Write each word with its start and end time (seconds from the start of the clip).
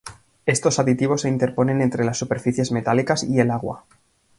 Estos 0.47 0.79
aditivos 0.79 1.21
se 1.21 1.29
interponen 1.29 1.79
entre 1.79 2.03
las 2.03 2.17
superficies 2.17 2.71
metálicas 2.71 3.23
y 3.23 3.39
el 3.39 3.51
agua. 3.51 3.85